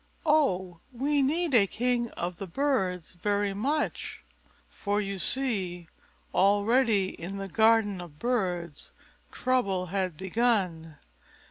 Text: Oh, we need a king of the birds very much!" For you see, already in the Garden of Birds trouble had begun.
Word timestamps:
Oh, 0.25 0.79
we 0.91 1.21
need 1.21 1.53
a 1.53 1.67
king 1.67 2.09
of 2.13 2.37
the 2.39 2.47
birds 2.47 3.13
very 3.13 3.53
much!" 3.53 4.23
For 4.71 4.99
you 4.99 5.19
see, 5.19 5.89
already 6.33 7.09
in 7.09 7.37
the 7.37 7.47
Garden 7.47 8.01
of 8.01 8.17
Birds 8.17 8.91
trouble 9.31 9.85
had 9.93 10.17
begun. 10.17 10.97